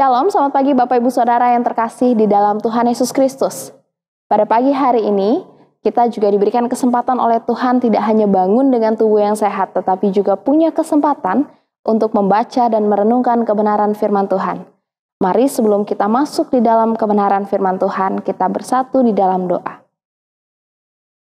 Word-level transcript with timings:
Shalom, 0.00 0.32
selamat 0.32 0.52
pagi 0.56 0.72
Bapak 0.72 0.96
Ibu 0.96 1.12
Saudara 1.12 1.52
yang 1.52 1.60
terkasih 1.60 2.16
di 2.16 2.24
dalam 2.24 2.56
Tuhan 2.56 2.88
Yesus 2.88 3.12
Kristus. 3.12 3.68
Pada 4.32 4.48
pagi 4.48 4.72
hari 4.72 5.04
ini, 5.04 5.44
kita 5.84 6.08
juga 6.08 6.32
diberikan 6.32 6.72
kesempatan 6.72 7.20
oleh 7.20 7.36
Tuhan 7.44 7.84
tidak 7.84 8.00
hanya 8.08 8.24
bangun 8.24 8.72
dengan 8.72 8.96
tubuh 8.96 9.20
yang 9.20 9.36
sehat, 9.36 9.76
tetapi 9.76 10.08
juga 10.08 10.40
punya 10.40 10.72
kesempatan 10.72 11.44
untuk 11.84 12.16
membaca 12.16 12.72
dan 12.72 12.88
merenungkan 12.88 13.44
kebenaran 13.44 13.92
firman 13.92 14.24
Tuhan. 14.24 14.64
Mari 15.20 15.52
sebelum 15.52 15.84
kita 15.84 16.08
masuk 16.08 16.48
di 16.48 16.64
dalam 16.64 16.96
kebenaran 16.96 17.44
firman 17.44 17.76
Tuhan, 17.76 18.24
kita 18.24 18.48
bersatu 18.48 19.04
di 19.04 19.12
dalam 19.12 19.52
doa. 19.52 19.84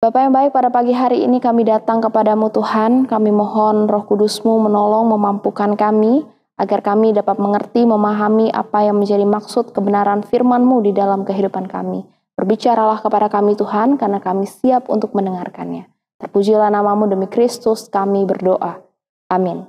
Bapak 0.00 0.20
yang 0.24 0.32
baik, 0.32 0.56
pada 0.56 0.72
pagi 0.72 0.96
hari 0.96 1.20
ini 1.20 1.36
kami 1.36 1.68
datang 1.68 2.00
kepadamu 2.00 2.48
Tuhan, 2.48 3.12
kami 3.12 3.28
mohon 3.28 3.84
roh 3.84 4.08
kudusmu 4.08 4.56
menolong 4.56 5.12
memampukan 5.12 5.76
kami, 5.76 6.24
agar 6.54 6.80
kami 6.86 7.10
dapat 7.10 7.36
mengerti, 7.42 7.82
memahami 7.82 8.50
apa 8.54 8.86
yang 8.86 9.02
menjadi 9.02 9.26
maksud 9.26 9.74
kebenaran 9.74 10.22
firman-Mu 10.22 10.86
di 10.86 10.92
dalam 10.94 11.26
kehidupan 11.26 11.66
kami. 11.66 12.06
Berbicaralah 12.34 13.02
kepada 13.02 13.30
kami 13.30 13.58
Tuhan, 13.58 13.98
karena 13.98 14.18
kami 14.22 14.46
siap 14.46 14.90
untuk 14.90 15.14
mendengarkannya. 15.14 15.86
Terpujilah 16.22 16.70
namamu 16.70 17.10
demi 17.10 17.26
Kristus, 17.26 17.90
kami 17.90 18.26
berdoa. 18.26 18.82
Amin. 19.30 19.66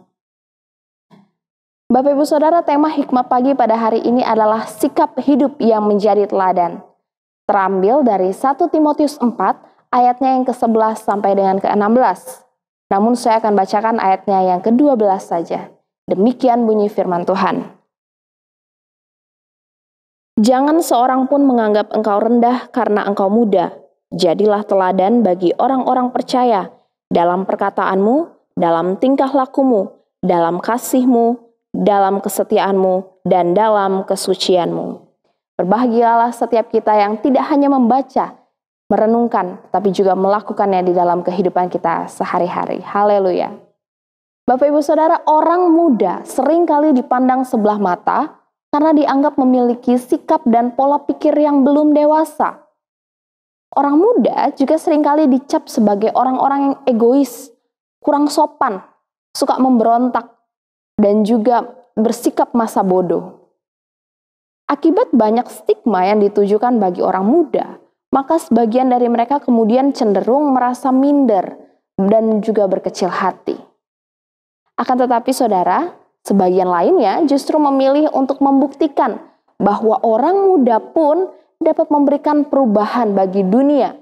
Bapak 1.86 2.18
Ibu 2.18 2.26
Saudara, 2.26 2.66
tema 2.66 2.90
hikmah 2.90 3.30
pagi 3.30 3.54
pada 3.54 3.78
hari 3.78 4.02
ini 4.02 4.26
adalah 4.26 4.66
sikap 4.66 5.18
hidup 5.22 5.62
yang 5.62 5.86
menjadi 5.86 6.26
teladan. 6.26 6.82
Terambil 7.46 8.02
dari 8.02 8.34
1 8.34 8.58
Timotius 8.74 9.22
4, 9.22 9.30
ayatnya 9.94 10.34
yang 10.34 10.46
ke-11 10.50 10.98
sampai 11.06 11.38
dengan 11.38 11.62
ke-16. 11.62 12.42
Namun 12.90 13.14
saya 13.14 13.38
akan 13.38 13.54
bacakan 13.54 13.98
ayatnya 14.02 14.40
yang 14.42 14.60
ke-12 14.66 15.22
saja. 15.22 15.75
Demikian 16.06 16.70
bunyi 16.70 16.86
firman 16.86 17.26
Tuhan. 17.26 17.66
Jangan 20.38 20.84
seorang 20.84 21.26
pun 21.26 21.48
menganggap 21.48 21.90
engkau 21.96 22.22
rendah 22.22 22.70
karena 22.70 23.08
engkau 23.10 23.32
muda. 23.32 23.74
Jadilah 24.14 24.62
teladan 24.62 25.26
bagi 25.26 25.50
orang-orang 25.58 26.14
percaya 26.14 26.70
dalam 27.10 27.50
perkataanmu, 27.50 28.30
dalam 28.54 29.02
tingkah 29.02 29.34
lakumu, 29.34 29.98
dalam 30.22 30.62
kasihmu, 30.62 31.42
dalam 31.74 32.22
kesetiaanmu, 32.22 33.26
dan 33.26 33.58
dalam 33.58 34.06
kesucianmu. 34.06 35.02
Berbahagialah 35.58 36.36
setiap 36.36 36.70
kita 36.70 36.94
yang 37.00 37.18
tidak 37.18 37.50
hanya 37.50 37.72
membaca, 37.72 38.38
merenungkan, 38.92 39.58
tapi 39.74 39.90
juga 39.90 40.14
melakukannya 40.14 40.86
di 40.86 40.94
dalam 40.94 41.26
kehidupan 41.26 41.72
kita 41.72 42.12
sehari-hari. 42.12 42.84
Haleluya! 42.84 43.65
Bapak 44.46 44.70
Ibu 44.70 44.78
Saudara, 44.86 45.26
orang 45.26 45.74
muda 45.74 46.22
sering 46.22 46.70
kali 46.70 46.94
dipandang 46.94 47.50
sebelah 47.50 47.82
mata 47.82 48.46
karena 48.70 48.94
dianggap 48.94 49.42
memiliki 49.42 49.98
sikap 49.98 50.46
dan 50.46 50.78
pola 50.78 51.02
pikir 51.02 51.34
yang 51.34 51.66
belum 51.66 51.98
dewasa. 51.98 52.62
Orang 53.74 53.98
muda 53.98 54.54
juga 54.54 54.78
sering 54.78 55.02
kali 55.02 55.26
dicap 55.26 55.66
sebagai 55.66 56.14
orang-orang 56.14 56.62
yang 56.62 56.76
egois, 56.86 57.50
kurang 57.98 58.30
sopan, 58.30 58.86
suka 59.34 59.58
memberontak, 59.58 60.30
dan 60.94 61.26
juga 61.26 61.66
bersikap 61.98 62.54
masa 62.54 62.86
bodoh. 62.86 63.50
Akibat 64.70 65.10
banyak 65.10 65.50
stigma 65.50 66.06
yang 66.06 66.22
ditujukan 66.22 66.78
bagi 66.78 67.02
orang 67.02 67.26
muda, 67.26 67.82
maka 68.14 68.38
sebagian 68.38 68.94
dari 68.94 69.10
mereka 69.10 69.42
kemudian 69.42 69.90
cenderung 69.90 70.54
merasa 70.54 70.94
minder 70.94 71.58
dan 71.98 72.46
juga 72.46 72.70
berkecil 72.70 73.10
hati. 73.10 73.75
Akan 74.76 75.00
tetapi 75.00 75.32
saudara, 75.32 75.96
sebagian 76.28 76.68
lainnya 76.68 77.24
justru 77.24 77.56
memilih 77.56 78.12
untuk 78.12 78.44
membuktikan 78.44 79.24
bahwa 79.56 79.96
orang 80.04 80.36
muda 80.52 80.84
pun 80.84 81.32
dapat 81.64 81.88
memberikan 81.88 82.44
perubahan 82.44 83.16
bagi 83.16 83.48
dunia 83.48 83.96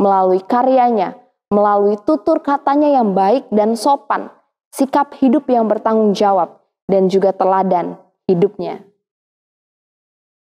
melalui 0.00 0.40
karyanya, 0.40 1.14
melalui 1.52 2.00
tutur 2.02 2.40
katanya 2.40 2.88
yang 2.88 3.12
baik 3.12 3.46
dan 3.52 3.76
sopan, 3.76 4.32
sikap 4.72 5.12
hidup 5.20 5.44
yang 5.52 5.68
bertanggung 5.68 6.16
jawab, 6.16 6.64
dan 6.88 7.12
juga 7.12 7.36
teladan 7.36 8.00
hidupnya. 8.24 8.80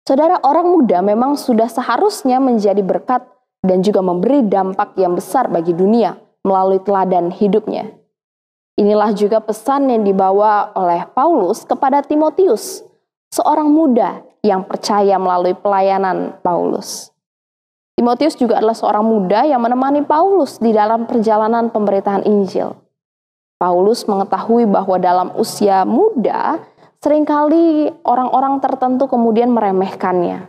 Saudara, 0.09 0.41
orang 0.41 0.74
muda 0.74 1.06
memang 1.06 1.38
sudah 1.38 1.69
seharusnya 1.69 2.41
menjadi 2.41 2.81
berkat 2.81 3.22
dan 3.62 3.85
juga 3.85 4.02
memberi 4.02 4.41
dampak 4.41 4.97
yang 4.97 5.13
besar 5.13 5.46
bagi 5.53 5.78
dunia 5.78 6.18
melalui 6.41 6.81
teladan 6.81 7.29
hidupnya. 7.29 7.99
Inilah 8.79 9.12
juga 9.12 9.44
pesan 9.44 9.91
yang 9.91 10.07
dibawa 10.07 10.72
oleh 10.72 11.03
Paulus 11.12 11.67
kepada 11.67 12.00
Timotius, 12.00 12.79
seorang 13.28 13.67
muda 13.67 14.23
yang 14.40 14.63
percaya 14.63 15.19
melalui 15.19 15.51
pelayanan 15.51 16.40
Paulus. 16.40 17.12
Timotius 18.00 18.40
juga 18.40 18.63
adalah 18.63 18.79
seorang 18.79 19.03
muda 19.03 19.44
yang 19.44 19.59
menemani 19.59 20.07
Paulus 20.07 20.63
di 20.63 20.72
dalam 20.72 21.03
perjalanan 21.03 21.67
pemberitaan 21.67 22.23
Injil. 22.23 22.72
Paulus 23.59 24.07
mengetahui 24.07 24.63
bahwa 24.63 24.96
dalam 24.96 25.35
usia 25.35 25.84
muda, 25.84 26.63
sering 27.03 27.28
kali 27.28 27.91
orang-orang 28.07 28.63
tertentu 28.63 29.11
kemudian 29.11 29.51
meremehkannya. 29.51 30.47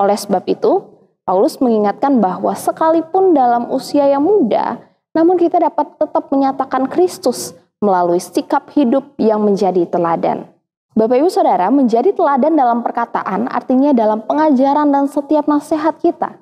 Oleh 0.00 0.16
sebab 0.16 0.48
itu, 0.48 0.80
Paulus 1.28 1.60
mengingatkan 1.60 2.24
bahwa 2.24 2.56
sekalipun 2.56 3.36
dalam 3.36 3.68
usia 3.68 4.08
yang 4.08 4.24
muda, 4.24 4.80
namun 5.14 5.38
kita 5.38 5.62
dapat 5.62 5.94
tetap 5.94 6.28
menyatakan 6.28 6.90
Kristus 6.90 7.54
melalui 7.78 8.18
sikap 8.18 8.68
hidup 8.74 9.14
yang 9.16 9.40
menjadi 9.40 9.86
teladan. 9.86 10.50
Bapak 10.94 11.18
Ibu 11.18 11.30
Saudara, 11.30 11.70
menjadi 11.74 12.14
teladan 12.14 12.54
dalam 12.54 12.82
perkataan 12.82 13.50
artinya 13.50 13.90
dalam 13.90 14.22
pengajaran 14.26 14.90
dan 14.90 15.10
setiap 15.10 15.46
nasihat 15.50 15.98
kita. 15.98 16.38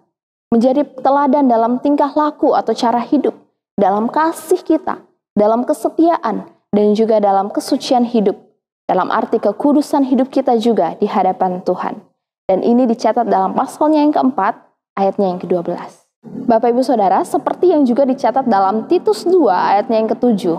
Menjadi 0.53 0.84
teladan 1.00 1.49
dalam 1.49 1.81
tingkah 1.81 2.12
laku 2.12 2.53
atau 2.53 2.77
cara 2.77 3.00
hidup, 3.00 3.32
dalam 3.81 4.12
kasih 4.12 4.61
kita, 4.61 5.00
dalam 5.32 5.65
kesetiaan, 5.65 6.44
dan 6.69 6.87
juga 6.93 7.16
dalam 7.21 7.49
kesucian 7.49 8.05
hidup. 8.05 8.37
Dalam 8.84 9.09
arti 9.09 9.41
kekudusan 9.41 10.05
hidup 10.05 10.28
kita 10.28 10.61
juga 10.61 10.93
di 11.00 11.09
hadapan 11.09 11.65
Tuhan. 11.65 11.97
Dan 12.44 12.61
ini 12.61 12.84
dicatat 12.84 13.25
dalam 13.25 13.56
pasalnya 13.56 14.05
yang 14.05 14.12
keempat, 14.12 14.53
ayatnya 15.00 15.32
yang 15.32 15.41
ke-12. 15.41 16.01
Bapak 16.22 16.71
Ibu 16.71 16.87
Saudara, 16.87 17.27
seperti 17.27 17.75
yang 17.75 17.83
juga 17.83 18.06
dicatat 18.06 18.47
dalam 18.47 18.87
Titus 18.87 19.27
2 19.27 19.50
ayatnya 19.50 19.99
yang 19.99 20.10
ketujuh, 20.15 20.59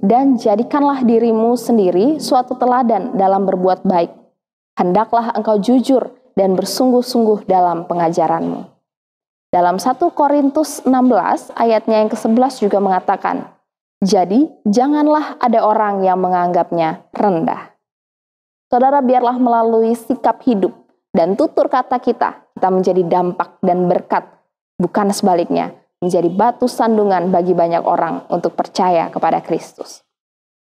dan 0.00 0.40
jadikanlah 0.40 1.04
dirimu 1.04 1.60
sendiri 1.60 2.16
suatu 2.16 2.56
teladan 2.56 3.12
dalam 3.12 3.44
berbuat 3.44 3.84
baik. 3.84 4.14
Hendaklah 4.80 5.36
engkau 5.36 5.60
jujur 5.60 6.08
dan 6.32 6.56
bersungguh-sungguh 6.56 7.44
dalam 7.44 7.84
pengajaranmu. 7.84 8.64
Dalam 9.52 9.76
1 9.76 10.00
Korintus 10.16 10.80
16 10.88 11.52
ayatnya 11.52 12.00
yang 12.00 12.08
ke-11 12.08 12.64
juga 12.64 12.80
mengatakan, 12.80 13.44
Jadi 14.00 14.48
janganlah 14.64 15.36
ada 15.36 15.68
orang 15.68 16.00
yang 16.00 16.16
menganggapnya 16.16 17.10
rendah. 17.12 17.76
Saudara 18.72 19.04
biarlah 19.04 19.36
melalui 19.36 19.92
sikap 19.98 20.40
hidup 20.48 20.72
dan 21.12 21.36
tutur 21.36 21.68
kata 21.68 22.00
kita, 22.00 22.54
kita 22.56 22.68
menjadi 22.72 23.02
dampak 23.04 23.60
dan 23.60 23.84
berkat 23.90 24.43
bukan 24.78 25.10
sebaliknya, 25.14 25.72
menjadi 26.02 26.28
batu 26.28 26.68
sandungan 26.68 27.32
bagi 27.32 27.56
banyak 27.56 27.80
orang 27.80 28.28
untuk 28.28 28.52
percaya 28.52 29.08
kepada 29.08 29.40
Kristus. 29.40 30.04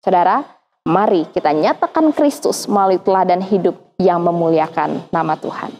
Saudara, 0.01 0.41
mari 0.87 1.27
kita 1.29 1.53
nyatakan 1.53 2.15
Kristus 2.15 2.65
melalui 2.65 2.97
teladan 2.97 3.44
hidup 3.44 3.77
yang 4.01 4.24
memuliakan 4.24 5.12
nama 5.12 5.35
Tuhan. 5.38 5.75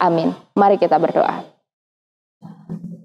Amin. 0.00 0.32
Mari 0.56 0.78
kita 0.80 0.96
berdoa. 0.96 1.44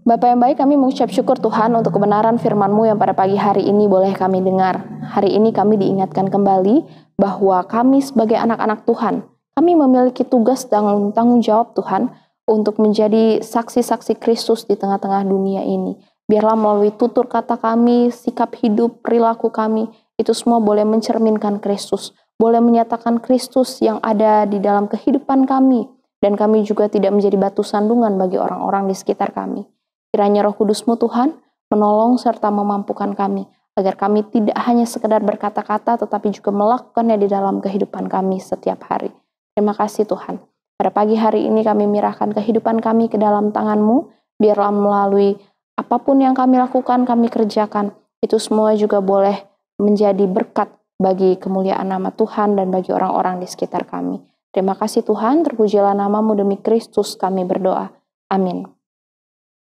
Bapak 0.09 0.25
yang 0.25 0.41
baik, 0.41 0.57
kami 0.57 0.73
mengucap 0.73 1.13
syukur 1.13 1.37
Tuhan 1.37 1.69
untuk 1.77 1.93
kebenaran 1.93 2.41
firman-Mu 2.41 2.89
yang 2.89 2.97
pada 2.97 3.13
pagi 3.13 3.37
hari 3.37 3.69
ini 3.69 3.85
boleh 3.85 4.09
kami 4.17 4.41
dengar. 4.41 4.81
Hari 5.05 5.37
ini 5.37 5.53
kami 5.53 5.77
diingatkan 5.77 6.33
kembali 6.33 6.81
bahwa 7.13 7.61
kami 7.69 8.01
sebagai 8.01 8.33
anak-anak 8.33 8.89
Tuhan, 8.89 9.21
kami 9.53 9.77
memiliki 9.77 10.25
tugas 10.25 10.65
dan 10.65 11.13
tanggung 11.13 11.45
jawab 11.45 11.77
Tuhan 11.77 12.09
untuk 12.49 12.81
menjadi 12.81 13.45
saksi-saksi 13.45 14.17
Kristus 14.17 14.65
di 14.65 14.73
tengah-tengah 14.73 15.21
dunia 15.21 15.61
ini. 15.61 15.93
Biarlah 16.25 16.57
melalui 16.57 16.89
tutur 16.97 17.29
kata 17.29 17.61
kami, 17.61 18.09
sikap 18.09 18.57
hidup, 18.57 19.05
perilaku 19.05 19.53
kami, 19.53 19.85
itu 20.17 20.33
semua 20.33 20.57
boleh 20.57 20.81
mencerminkan 20.85 21.61
Kristus, 21.61 22.17
boleh 22.41 22.57
menyatakan 22.57 23.21
Kristus 23.21 23.77
yang 23.85 24.01
ada 24.01 24.49
di 24.49 24.57
dalam 24.57 24.89
kehidupan 24.89 25.45
kami, 25.45 25.85
dan 26.21 26.33
kami 26.33 26.65
juga 26.65 26.89
tidak 26.89 27.13
menjadi 27.13 27.37
batu 27.37 27.61
sandungan 27.61 28.17
bagi 28.17 28.41
orang-orang 28.41 28.89
di 28.89 28.95
sekitar 28.97 29.29
kami. 29.29 29.65
Kiranya 30.09 30.49
roh 30.49 30.57
kudusmu 30.57 30.97
Tuhan 30.97 31.37
menolong 31.69 32.17
serta 32.17 32.49
memampukan 32.49 33.13
kami, 33.13 33.45
agar 33.77 33.93
kami 33.95 34.25
tidak 34.27 34.57
hanya 34.65 34.89
sekedar 34.89 35.21
berkata-kata, 35.21 36.01
tetapi 36.01 36.33
juga 36.33 36.49
melakukannya 36.49 37.15
di 37.21 37.27
dalam 37.29 37.61
kehidupan 37.61 38.09
kami 38.09 38.41
setiap 38.41 38.89
hari. 38.89 39.13
Terima 39.53 39.77
kasih 39.77 40.09
Tuhan. 40.09 40.41
Pada 40.79 40.95
pagi 40.95 41.19
hari 41.19 41.43
ini 41.43 41.59
kami 41.59 41.91
menyerahkan 41.91 42.31
kehidupan 42.31 42.79
kami 42.79 43.11
ke 43.11 43.19
dalam 43.19 43.51
tanganmu, 43.51 44.15
biarlah 44.39 44.71
melalui 44.71 45.35
apa 45.75 45.99
pun 45.99 46.23
yang 46.23 46.31
kami 46.31 46.55
lakukan, 46.55 47.03
kami 47.03 47.27
kerjakan, 47.27 47.91
itu 48.23 48.39
semua 48.39 48.71
juga 48.79 49.03
boleh 49.03 49.43
menjadi 49.75 50.23
berkat 50.23 50.71
bagi 50.95 51.35
kemuliaan 51.35 51.83
nama 51.91 52.15
Tuhan 52.15 52.55
dan 52.55 52.71
bagi 52.71 52.95
orang-orang 52.95 53.43
di 53.43 53.47
sekitar 53.51 53.91
kami. 53.91 54.23
Terima 54.55 54.79
kasih 54.79 55.03
Tuhan, 55.03 55.43
terpujilah 55.43 55.91
namamu 55.91 56.31
demi 56.39 56.55
Kristus 56.55 57.19
kami 57.19 57.43
berdoa. 57.43 57.91
Amin. 58.31 58.63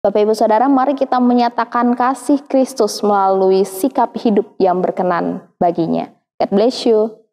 Bapak 0.04 0.28
Ibu 0.28 0.36
Saudara, 0.36 0.68
mari 0.68 0.92
kita 0.92 1.24
menyatakan 1.24 1.96
kasih 1.96 2.44
Kristus 2.52 3.00
melalui 3.00 3.64
sikap 3.64 4.12
hidup 4.20 4.60
yang 4.60 4.84
berkenan 4.84 5.40
baginya. 5.56 6.12
God 6.36 6.52
bless 6.52 6.84
you. 6.84 7.27